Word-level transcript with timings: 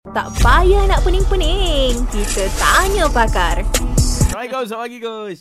Tak 0.00 0.32
payah 0.40 0.88
nak 0.88 1.04
pening-pening. 1.04 2.08
Kita 2.08 2.48
tanya 2.56 3.04
pakar. 3.12 3.60
Assalamualaikum, 4.00 4.64
selamat 4.64 4.84
pagi 4.88 4.98
Gus. 4.98 5.40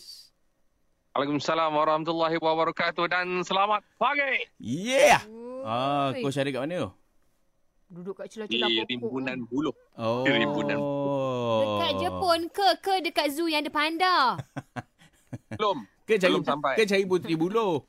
Waalaikumsalam 1.15 1.71
warahmatullahi 1.71 2.35
wabarakatuh 2.35 3.07
dan 3.07 3.39
selamat 3.47 3.87
pagi 3.95 4.51
Yeah. 4.59 5.23
Ah, 5.63 6.11
Oi. 6.11 6.27
Gus 6.27 6.35
ada 6.35 6.51
kat 6.51 6.59
mana? 6.59 6.91
Duduk 7.87 8.19
kat 8.19 8.27
di 8.27 8.31
celah-celah 8.35 8.67
pokok. 8.67 8.87
rimbunan 8.91 9.37
buluh. 9.47 9.75
Oh. 9.95 10.27
Rimbunan. 10.27 10.75
Dekat 11.63 11.91
Jepun 11.95 12.39
ke 12.51 12.67
ke 12.83 12.93
dekat 12.99 13.27
zoo 13.31 13.47
yang 13.47 13.63
ada 13.63 13.71
panda? 13.71 14.15
Belum. 15.55 15.87
Ke 16.03 16.19
cari 16.19 16.35
Belum 16.35 16.43
sampai. 16.43 16.75
ke 16.75 16.83
cari 16.83 17.07
putri 17.07 17.39
buluh. 17.39 17.79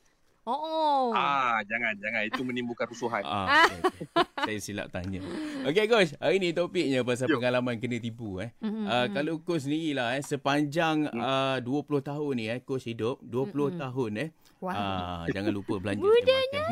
Oh. 0.41 0.57
oh. 0.57 1.05
Ah, 1.13 1.61
jangan 1.63 1.93
jangan 1.95 2.25
itu 2.25 2.41
menimbulkan 2.41 2.89
rusuhan. 2.89 3.21
Ah, 3.21 3.61
okay, 3.63 3.77
okay. 3.77 4.05
Saya 4.41 4.57
silap 4.57 4.87
tanya. 4.89 5.21
Okey 5.63 5.85
Gus, 5.85 6.17
hari 6.17 6.41
ni 6.41 6.49
topiknya 6.49 7.05
pasal 7.05 7.29
Yo. 7.29 7.37
pengalaman 7.37 7.77
kena 7.77 7.97
tipu 7.97 8.41
eh. 8.41 8.49
Mhm, 8.57 8.83
Uh, 8.83 9.05
kalau 9.13 9.37
Gus 9.37 9.63
sendiri 9.63 9.93
lah 9.93 10.17
eh 10.17 10.25
sepanjang 10.25 11.05
Hmm. 11.07 11.21
uh, 11.21 11.57
20 11.61 12.01
tahun 12.01 12.33
ni 12.33 12.45
eh 12.47 12.59
Gus 12.59 12.83
hidup 12.83 13.21
20 13.21 13.53
Mhm. 13.69 13.77
tahun 13.79 14.11
eh. 14.17 14.29
Wah. 14.57 14.73
Ah, 14.73 15.21
jangan 15.29 15.53
lupa 15.53 15.77
belanja 15.77 16.01
Mudanya. 16.05 16.65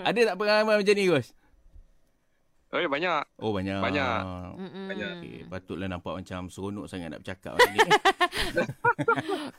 Ada 0.00 0.20
tak 0.24 0.36
pengalaman 0.36 0.74
macam 0.78 0.94
ni 0.94 1.04
Gus? 2.70 2.78
Eh 2.78 2.86
banyak. 2.86 3.22
Oh 3.36 3.50
banyak. 3.50 3.78
Banyak. 3.78 4.18
Mm-mm. 4.54 4.86
banyak. 4.86 5.10
Okay, 5.18 5.38
patutlah 5.44 5.86
nampak 5.86 6.14
macam 6.16 6.46
seronok 6.46 6.86
sangat 6.86 7.10
nak 7.10 7.20
bercakap 7.20 7.52
hari 7.52 7.74
ni. 7.76 7.90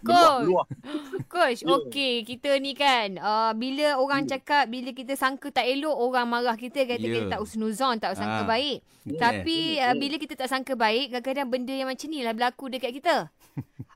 Coach, 0.02 0.48
Luah. 0.48 0.66
coach, 1.28 1.60
Ya. 1.62 1.68
okey 1.78 2.14
kita 2.24 2.56
ni 2.58 2.72
kan 2.72 3.16
uh, 3.18 3.52
bila 3.54 3.96
orang 3.96 4.24
cakap 4.26 4.68
bila 4.68 4.92
kita 4.92 5.14
sangka 5.14 5.52
tak 5.52 5.68
elok 5.68 5.94
orang 5.94 6.26
marah 6.26 6.56
kita 6.56 6.84
kata 6.86 6.98
Ya. 6.98 7.20
kita 7.20 7.28
tak 7.30 7.42
usnuzon, 7.42 8.00
tak 8.00 8.16
sangka 8.16 8.44
Ah. 8.44 8.50
baik. 8.50 8.80
Yeah. 9.04 9.20
Tapi 9.20 9.58
uh, 9.78 9.96
bila 9.96 10.16
kita 10.16 10.34
tak 10.36 10.48
sangka 10.48 10.74
baik 10.74 11.12
kadang-kadang 11.12 11.48
benda 11.50 11.74
yang 11.74 11.90
macam 11.90 12.08
ni 12.08 12.22
lah 12.22 12.32
berlaku 12.32 12.70
dekat 12.70 12.92
kita. 12.94 13.28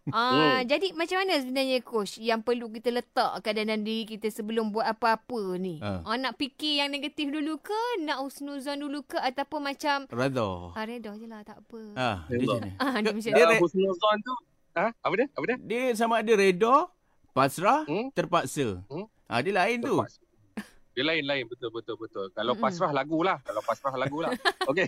Ah, 0.08 0.62
jadi 0.62 0.94
macam 0.94 1.18
mana 1.18 1.34
sebenarnya 1.36 1.82
coach 1.82 2.20
yang 2.20 2.40
perlu 2.40 2.70
kita 2.70 2.94
letakkan 2.94 3.52
dalam 3.52 3.82
diri 3.82 4.06
kita 4.06 4.30
sebelum 4.30 4.70
buat 4.70 4.86
apa-apa 4.88 5.58
ni? 5.58 5.82
Ah. 5.82 6.06
Ah, 6.06 6.14
nak 6.16 6.36
fikir 6.36 6.78
yang 6.78 6.90
negatif 6.90 7.26
dulu 7.28 7.58
ke, 7.58 7.74
nak 8.00 8.22
usnuzon 8.22 8.78
dulu 8.78 9.02
ke 9.02 9.18
ataupun 9.18 9.66
macam 9.66 10.06
Radha. 10.08 10.70
ah 10.72 10.84
redha 10.84 11.10
je 11.12 11.26
lah 11.26 11.42
tak 11.42 11.58
apa. 11.58 11.82
Ah, 11.96 12.18
dia? 12.28 12.70
Ah, 12.78 13.02
dia 13.02 13.12
Dia 13.12 13.34
Dia 13.34 13.46
re- 13.48 13.58
husnuzon 13.58 14.18
tu. 14.22 14.36
Ha? 14.76 14.94
Apa 14.94 15.14
dia? 15.16 15.28
Apa 15.32 15.46
dia? 15.48 15.58
Dia 15.60 15.82
sama 15.96 16.20
ada 16.20 16.34
redha, 16.34 16.86
pasrah, 17.32 17.82
Hmm? 17.84 18.12
terpaksa. 18.12 18.86
Hmm? 18.86 19.10
Ah, 19.26 19.42
dia 19.42 19.52
lain 19.52 19.82
tu. 19.82 19.98
Terpaksa. 19.98 20.22
Dia 20.94 21.04
lain-lain 21.04 21.44
betul 21.46 21.74
betul 21.74 21.98
betul. 21.98 22.32
Kalau 22.32 22.54
Mm-mm. 22.54 22.64
pasrah 22.64 22.88
lagu 22.90 23.20
lah. 23.20 23.42
Kalau 23.42 23.60
pasrah 23.60 23.98
lagu 23.98 24.22
lah. 24.22 24.32
Okey. 24.70 24.88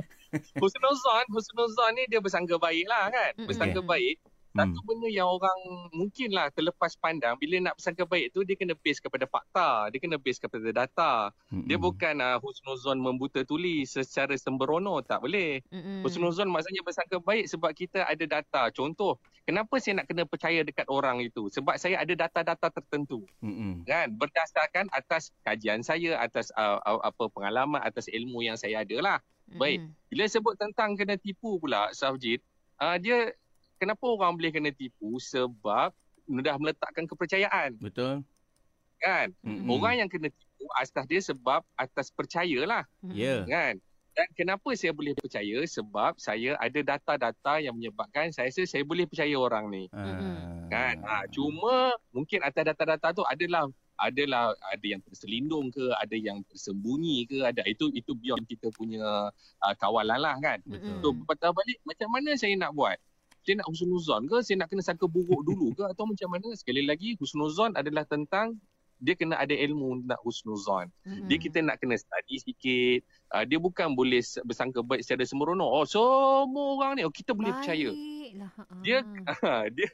husnuzon, 0.62 1.24
husnuzon 1.28 1.92
ni 1.92 2.08
dia 2.08 2.18
bersangka 2.18 2.56
baik 2.56 2.86
lah 2.86 3.10
kan. 3.10 3.30
Mm-mm. 3.34 3.44
Bersangka 3.44 3.82
baik. 3.82 4.16
Satu 4.52 4.80
benda 4.84 5.08
yang 5.08 5.28
orang 5.32 5.58
mungkinlah 5.96 6.52
terlepas 6.52 6.92
pandang 7.00 7.40
bila 7.40 7.56
nak 7.58 7.80
bersangka 7.80 8.04
baik 8.04 8.36
tu 8.36 8.44
dia 8.44 8.52
kena 8.52 8.76
base 8.76 9.00
kepada 9.00 9.24
fakta, 9.24 9.88
dia 9.88 9.98
kena 9.98 10.20
base 10.20 10.36
kepada 10.36 10.68
data. 10.68 11.12
Hmm. 11.48 11.64
Dia 11.64 11.80
bukan 11.80 12.20
uh, 12.20 12.36
husnuzon 12.36 13.00
membuta 13.00 13.40
tuli 13.48 13.88
secara 13.88 14.36
sembrono 14.36 15.00
tak 15.00 15.24
boleh. 15.24 15.64
Mm-mm. 15.72 16.04
Husnuzon 16.04 16.52
maksudnya 16.52 16.84
bersangka 16.84 17.16
baik 17.24 17.48
sebab 17.48 17.72
kita 17.72 18.04
ada 18.04 18.24
data. 18.28 18.68
Contoh, 18.76 19.16
kenapa 19.48 19.80
saya 19.80 20.04
nak 20.04 20.06
kena 20.12 20.28
percaya 20.28 20.60
dekat 20.60 20.84
orang 20.92 21.24
itu? 21.24 21.48
Sebab 21.48 21.80
saya 21.80 22.04
ada 22.04 22.12
data-data 22.12 22.68
tertentu 22.68 23.24
Hmm. 23.40 23.82
kan 23.88 24.12
berdasarkan 24.12 24.86
atas 24.92 25.34
kajian 25.42 25.80
saya, 25.82 26.20
atas 26.20 26.52
uh, 26.54 26.78
uh, 26.84 27.00
apa 27.02 27.26
pengalaman, 27.32 27.80
atas 27.80 28.06
ilmu 28.12 28.44
yang 28.44 28.60
saya 28.60 28.84
ada 28.84 28.96
lah. 29.00 29.18
Baik. 29.52 29.84
Mm-mm. 29.84 29.96
Bila 30.12 30.24
sebut 30.28 30.54
tentang 30.60 30.96
kena 30.96 31.16
tipu 31.16 31.56
pula 31.60 31.88
Safjid, 31.92 32.40
uh, 32.80 32.96
dia 33.00 33.32
kenapa 33.82 34.06
orang 34.06 34.38
boleh 34.38 34.54
kena 34.54 34.70
tipu 34.70 35.18
sebab 35.18 35.90
dah 36.22 36.56
meletakkan 36.56 37.02
kepercayaan 37.04 37.74
Betul. 37.82 38.22
kan. 39.02 39.34
Hmm. 39.42 39.66
Orang 39.66 39.98
yang 39.98 40.06
kena 40.06 40.30
tipu 40.30 40.64
asas 40.78 41.02
dia 41.10 41.18
sebab 41.18 41.66
atas 41.74 42.14
percayalah 42.14 42.86
Mm-mm. 43.02 43.18
Ya. 43.18 43.42
kan. 43.42 43.82
Dan 44.12 44.28
kenapa 44.36 44.70
saya 44.76 44.92
boleh 44.94 45.16
percaya 45.18 45.64
sebab 45.66 46.20
saya 46.20 46.54
ada 46.60 46.80
data-data 46.84 47.58
yang 47.58 47.74
menyebabkan 47.74 48.28
saya 48.30 48.52
rasa 48.52 48.62
saya 48.68 48.84
boleh 48.86 49.08
percaya 49.08 49.34
orang 49.34 49.66
ni 49.72 49.84
Ah. 49.90 50.62
kan. 50.70 50.94
Ha, 51.02 51.26
cuma 51.32 51.90
mungkin 52.14 52.38
atas 52.46 52.62
data-data 52.62 53.10
tu 53.10 53.24
adalah 53.26 53.66
adalah 53.98 54.50
ada 54.68 54.86
yang 54.86 54.98
terselindung 55.04 55.70
ke, 55.70 55.84
ada 55.94 56.16
yang 56.18 56.42
tersembunyi 56.50 57.22
ke, 57.28 57.38
ada 57.44 57.62
itu 57.64 57.86
itu 57.94 58.12
beyond 58.18 58.42
kita 58.46 58.68
punya 58.74 59.30
uh, 59.62 59.74
kawalan 59.78 60.18
lah 60.18 60.36
kan. 60.38 60.58
Mm-mm. 60.68 61.00
So 61.00 61.16
patah 61.26 61.50
balik 61.50 61.78
macam 61.82 62.08
mana 62.12 62.34
saya 62.38 62.54
nak 62.54 62.76
buat? 62.76 62.98
Saya 63.42 63.54
nak 63.58 63.68
husnuzon 63.68 64.30
ke? 64.30 64.38
Saya 64.46 64.56
nak 64.62 64.68
kena 64.70 64.82
sangka 64.86 65.10
buruk 65.10 65.42
dulu 65.42 65.74
ke? 65.74 65.82
Atau 65.90 66.06
macam 66.06 66.28
mana? 66.30 66.48
Sekali 66.54 66.86
lagi, 66.86 67.18
husnuzon 67.18 67.74
adalah 67.74 68.06
tentang 68.06 68.54
dia 69.02 69.18
kena 69.18 69.34
ada 69.34 69.50
ilmu 69.50 70.06
nak 70.06 70.22
husnuzon. 70.22 70.86
Mm-mm. 71.02 71.26
Dia 71.26 71.34
kita 71.42 71.58
nak 71.58 71.82
kena 71.82 71.98
study 71.98 72.38
sikit. 72.38 73.02
Uh, 73.34 73.42
dia 73.42 73.58
bukan 73.58 73.98
boleh 73.98 74.22
bersangka 74.46 74.78
baik 74.86 75.02
secara 75.02 75.26
sembrono. 75.26 75.66
Oh, 75.66 75.82
semua 75.82 76.78
orang 76.78 76.94
ni, 76.94 77.02
oh, 77.02 77.10
kita 77.10 77.34
boleh 77.34 77.50
percaya. 77.50 77.90
Baiklah, 77.90 78.50
ha. 78.54 78.62
Dia 78.78 78.98
dia 79.74 79.88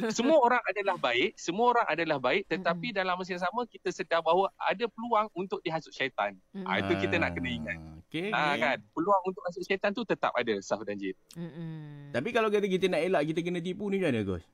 se- 0.00 0.16
semua 0.16 0.40
orang 0.40 0.64
adalah 0.64 0.96
baik, 0.96 1.36
semua 1.36 1.76
orang 1.76 1.86
adalah 1.92 2.16
baik 2.16 2.48
tetapi 2.48 2.96
dalam 2.96 3.20
masa 3.20 3.36
yang 3.36 3.44
sama 3.44 3.68
kita 3.68 3.92
sedar 3.92 4.24
bahawa 4.24 4.48
ada 4.56 4.88
peluang 4.88 5.28
untuk 5.36 5.60
dihasut 5.60 5.92
syaitan. 5.92 6.32
Mm-mm. 6.56 6.64
Ah, 6.64 6.80
itu 6.80 6.96
kita 7.04 7.20
nak 7.20 7.36
kena 7.36 7.52
ingat. 7.52 7.78
Okay, 8.08 8.32
Ah 8.32 8.56
okay. 8.56 8.64
kan, 8.64 8.76
peluang 8.96 9.20
untuk 9.28 9.44
hasut 9.44 9.60
syaitan 9.68 9.92
tu 9.92 10.00
tetap 10.00 10.32
ada 10.32 10.56
Saf 10.64 10.80
dan. 10.80 10.96
Mm-mm. 10.96 12.08
Tapi 12.08 12.32
kalau 12.32 12.48
kata 12.48 12.64
kita 12.64 12.88
nak 12.88 13.04
elak, 13.04 13.28
kita 13.28 13.44
kena 13.44 13.60
tipu 13.60 13.84
ni 13.92 14.00
macam 14.00 14.16
mana, 14.16 14.20
Gus? 14.24 14.44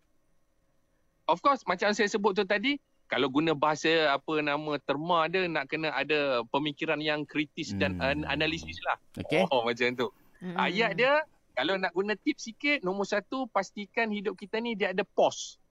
Of 1.31 1.39
course 1.39 1.63
macam 1.63 1.95
saya 1.95 2.11
sebut 2.11 2.35
tu 2.35 2.43
tadi, 2.43 2.83
kalau 3.07 3.31
guna 3.31 3.55
bahasa 3.55 4.11
apa 4.11 4.43
nama 4.43 4.75
terma 4.83 5.31
dia 5.31 5.47
nak 5.47 5.71
kena 5.71 5.95
ada 5.95 6.43
pemikiran 6.51 6.99
yang 6.99 7.23
kritis 7.23 7.79
dan 7.79 7.95
Hmm. 7.95 8.27
an- 8.27 8.27
analisis 8.27 8.75
lah. 8.83 8.99
Okay. 9.23 9.47
Oh 9.47 9.63
macam 9.63 9.87
tu. 9.95 10.11
Mm-mm. 10.43 10.59
Ayat 10.59 10.99
dia 10.99 11.23
kalau 11.55 11.79
nak 11.79 11.95
guna 11.95 12.19
tips 12.19 12.51
sikit, 12.51 12.83
nombor 12.83 13.07
satu 13.07 13.47
pastikan 13.47 14.11
hidup 14.11 14.35
kita 14.35 14.59
ni 14.59 14.75
dia 14.75 14.91
ada 14.91 15.07
pause. 15.07 15.63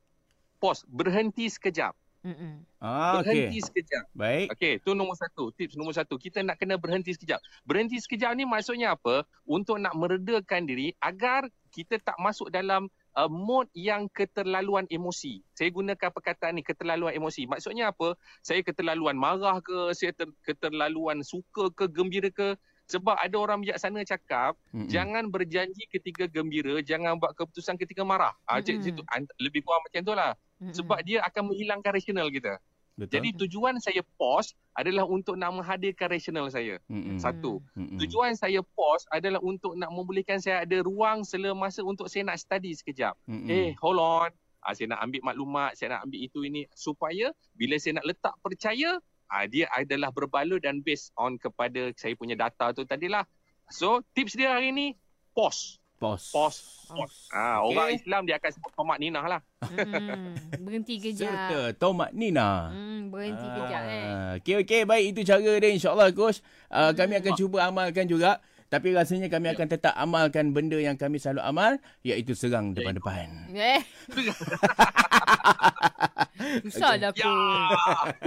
Pause, 0.63 0.88
berhenti 0.88 1.51
sekejap. 1.51 1.91
Mm-mm. 2.23 2.63
Ah, 2.79 3.19
berhenti 3.19 3.59
okay. 3.59 3.67
sekejap. 3.67 4.06
Baik. 4.16 4.47
Okey, 4.56 4.73
tu 4.79 4.95
nombor 4.95 5.19
satu. 5.19 5.51
Tips 5.51 5.75
nombor 5.75 5.91
satu. 5.91 6.16
Kita 6.16 6.39
nak 6.39 6.56
kena 6.56 6.79
berhenti 6.79 7.11
sekejap. 7.11 7.44
Berhenti 7.67 8.00
sekejap 8.00 8.31
ni 8.39 8.47
maksudnya 8.47 8.95
apa? 8.95 9.28
Untuk 9.44 9.75
nak 9.75 9.91
meredakan 9.91 10.63
diri 10.63 10.95
agar 11.03 11.51
kita 11.75 12.00
tak 12.00 12.16
masuk 12.23 12.47
dalam 12.47 12.88
uh, 13.19 13.28
mode 13.28 13.67
yang 13.75 14.07
keterlaluan 14.16 14.88
emosi. 14.88 15.44
Saya 15.51 15.67
gunakan 15.75 16.09
perkataan 16.16 16.56
ni, 16.56 16.63
keterlaluan 16.63 17.12
emosi. 17.12 17.44
Maksudnya 17.44 17.91
apa? 17.91 18.16
Saya 18.39 18.63
keterlaluan 18.63 19.19
marah 19.19 19.59
ke, 19.59 19.91
saya 19.91 20.16
ter- 20.16 20.31
keterlaluan 20.47 21.19
suka 21.28 21.75
ke, 21.75 21.91
gembira 21.91 22.31
ke. 22.31 22.56
Sebab 22.83 23.16
ada 23.16 23.35
orang 23.39 23.63
bijaksana 23.63 24.03
cakap, 24.03 24.59
Mm-mm. 24.75 24.91
jangan 24.91 25.31
berjanji 25.31 25.88
ketika 25.88 26.28
gembira, 26.28 26.83
jangan 26.83 27.16
buat 27.16 27.31
keputusan 27.31 27.79
ketika 27.79 28.03
marah. 28.03 28.35
Ah, 28.44 28.59
Mm-mm. 28.59 28.75
mm-hmm. 28.75 28.83
situ, 28.83 29.01
ant- 29.07 29.31
lebih 29.39 29.63
kurang 29.63 29.79
macam 29.88 30.03
tu 30.03 30.12
Sebab 30.72 31.03
dia 31.03 31.19
akan 31.28 31.51
menghilangkan 31.51 31.91
rasional 31.91 32.31
kita. 32.31 32.62
Betul. 32.94 33.09
Jadi 33.09 33.29
tujuan 33.41 33.81
saya 33.81 34.06
pause 34.22 34.53
adalah 34.78 35.09
untuk 35.09 35.34
nak 35.34 35.50
menghadirkan 35.50 36.13
rasional 36.13 36.46
saya. 36.53 36.78
Mm-mm. 36.85 37.18
Satu. 37.18 37.57
Mm-mm. 37.74 37.97
Tujuan 37.97 38.38
saya 38.38 38.62
pause 38.78 39.09
adalah 39.09 39.41
untuk 39.41 39.74
nak 39.74 39.90
membolehkan 39.90 40.38
saya 40.38 40.62
ada 40.62 40.78
ruang 40.85 41.25
sela 41.25 41.57
masa 41.57 41.81
untuk 41.81 42.06
saya 42.06 42.29
nak 42.29 42.38
study 42.38 42.69
sekejap. 42.69 43.18
Mm-mm. 43.25 43.50
Eh, 43.50 43.74
hold 43.81 43.97
on. 43.97 44.29
Ah, 44.63 44.72
saya 44.78 44.94
nak 44.94 45.03
ambil 45.03 45.22
maklumat, 45.25 45.75
saya 45.75 45.97
nak 45.97 46.07
ambil 46.07 46.19
itu 46.24 46.40
ini 46.46 46.69
supaya 46.72 47.35
bila 47.57 47.75
saya 47.81 48.00
nak 48.00 48.07
letak 48.07 48.34
percaya, 48.40 49.01
ah, 49.28 49.45
dia 49.50 49.66
adalah 49.74 50.13
berbaloi 50.13 50.62
dan 50.62 50.80
based 50.85 51.12
on 51.18 51.41
kepada 51.41 51.91
saya 51.97 52.13
punya 52.13 52.38
data 52.38 52.72
tu 52.72 52.85
tadilah. 52.85 53.25
So, 53.74 54.06
tips 54.13 54.38
dia 54.38 54.53
hari 54.53 54.69
ni 54.69 54.88
pause. 55.33 55.82
Pause. 56.03 56.27
Pause. 56.35 56.59
Ah, 57.31 57.63
Okey. 57.63 57.71
orang 57.73 57.89
Islam 57.95 58.21
dia 58.27 58.35
akan 58.35 58.51
sebut 58.51 58.71
tomat 58.75 58.97
ninah 59.00 59.23
lah. 59.23 59.41
Mm-mm. 59.63 60.35
Berhenti 60.59 61.00
kejap. 61.00 61.31
Serta 61.31 61.59
Tomat 61.79 62.11
Nina. 62.11 62.69
Hmm, 62.75 63.07
berhenti 63.07 63.47
kejap 63.47 63.83
eh. 63.88 64.03
Ah, 64.03 64.33
Okey, 64.38 64.55
okey. 64.67 64.81
Baik, 64.83 65.05
itu 65.15 65.19
cara 65.23 65.39
dia 65.39 65.71
insyaAllah, 65.71 66.11
Coach. 66.11 66.44
Uh, 66.67 66.91
kami 66.91 67.17
akan 67.23 67.33
cuba 67.39 67.63
amalkan 67.63 68.03
juga. 68.03 68.44
Tapi 68.74 68.90
rasanya 68.90 69.30
kami 69.30 69.48
akan 69.48 69.68
tetap 69.70 69.94
amalkan 69.94 70.50
benda 70.50 70.75
yang 70.75 70.98
kami 70.98 71.16
selalu 71.16 71.40
amal, 71.46 71.72
iaitu 72.02 72.34
serang 72.34 72.74
depan-depan. 72.74 73.54
Eh. 73.54 73.80
Susah 76.66 76.98
dah 76.98 77.12
Ya. 77.14 77.24
pun. 77.24 77.31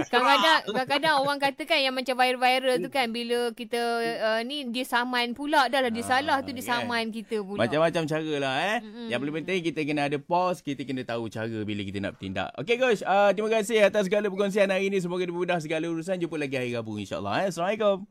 Kadang-kadang, 0.07 0.59
kadang-kadang 0.65 1.13
orang 1.19 1.37
kata 1.37 1.61
kan 1.63 1.77
yang 1.77 1.91
macam 1.91 2.13
viral-viral 2.15 2.75
tu 2.79 2.89
kan 2.89 3.05
bila 3.09 3.51
kita 3.51 3.77
uh, 4.23 4.39
ni 4.41 4.63
dia 4.65 4.83
saman 4.83 5.33
pula 5.33 5.67
dah 5.67 5.79
lah 5.79 5.91
dia 5.91 6.01
Ah, 6.01 6.09
salah 6.15 6.37
tu 6.39 6.49
dia 6.49 6.63
kan. 6.63 6.81
saman 6.81 7.11
kita 7.11 7.41
pula. 7.41 7.59
Macam-macam 7.59 8.01
cara 8.07 8.33
lah 8.39 8.53
eh. 8.65 8.75
Mm-mm. 8.79 9.07
Yang 9.11 9.19
paling 9.19 9.35
penting 9.37 9.57
kita 9.61 9.79
kena 9.83 10.01
ada 10.07 10.17
pause, 10.17 10.59
kita 10.61 10.81
kena 10.81 11.01
tahu 11.03 11.27
cara 11.27 11.57
bila 11.61 11.81
kita 11.83 11.97
nak 11.99 12.15
bertindak. 12.15 12.49
Okey 12.55 12.75
guys, 12.77 12.99
uh, 13.03 13.29
terima 13.31 13.49
kasih 13.51 13.77
atas 13.83 14.07
segala 14.07 14.25
perkongsian 14.27 14.71
hari 14.71 14.87
ini. 14.87 14.97
Semoga 14.97 15.21
dimudah 15.21 15.57
segala 15.59 15.83
urusan. 15.85 16.15
Jumpa 16.15 16.35
lagi 16.37 16.55
hari 16.55 16.69
Rabu 16.71 16.95
insyaAllah. 16.95 17.43
Eh. 17.43 17.45
Assalamualaikum. 17.51 18.07